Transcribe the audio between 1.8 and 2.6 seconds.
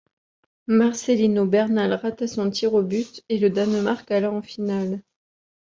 rata son